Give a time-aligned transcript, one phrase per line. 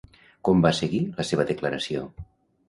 [0.47, 2.03] Com va seguir la seva declaració?